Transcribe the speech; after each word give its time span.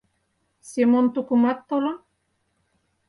Семон 0.69 1.05
тукымат 1.13 1.59
толын? 1.69 1.97